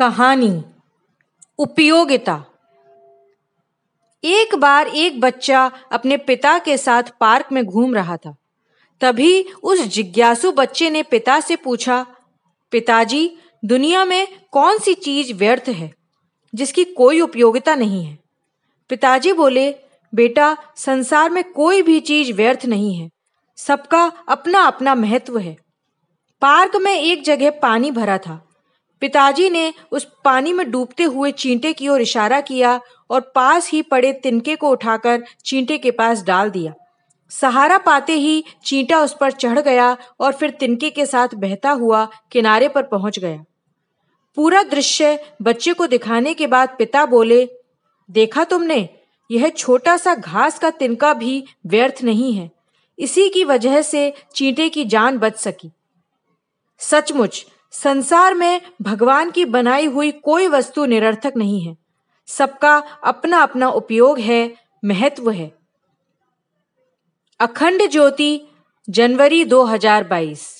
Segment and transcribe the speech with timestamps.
[0.00, 0.64] कहानी,
[1.58, 2.44] उपयोगिता।
[4.24, 8.36] एक बार एक बच्चा अपने पिता के साथ पार्क में घूम रहा था।
[9.00, 12.06] तभी उस जिज्ञासु बच्चे ने पिता से पूछा,
[12.70, 15.94] पिताजी, दुनिया में कौन सी चीज़ व्यर्थ है,
[16.54, 18.18] जिसकी कोई उपयोगिता नहीं है?
[18.88, 19.74] पिताजी बोले,
[20.14, 23.10] बेटा, संसार में कोई भी चीज़ व्यर्थ नहीं है।
[23.56, 25.56] सबका अपना अपना महत्व है।
[26.42, 28.46] पार्क में एक जगह पानी भरा था।
[29.00, 33.82] पिताजी ने उस पानी में डूबते हुए चींटे की ओर इशारा किया और पास ही
[33.82, 36.74] पड़े तिनके को उठाकर चींटे के पास डाल दिया।
[37.30, 42.08] सहारा पाते ही चींटा उस पर चढ़ गया और फिर तिनके के साथ बहता हुआ
[42.32, 43.44] किनारे पर पहुँच गया।
[44.36, 47.48] पूरा दृश्य बच्चे को दिखाने के बाद पिता बोले,
[48.10, 48.88] देखा तुमने,
[49.30, 52.50] यह छोटा सा घास का तिनका भी व्यर्थ नहीं है।
[52.98, 55.70] इसी की वजह से चींटे की जान बच सकी।
[56.78, 61.76] सचमुच संसार में भगवान की बनाई हुई कोई वस्तु निरर्थक नहीं है।
[62.26, 64.54] सबका अपना अपना उपयोग है,
[64.84, 65.52] महत्व है।
[67.40, 68.40] अखंड ज्योति
[68.88, 70.59] जनवरी 2022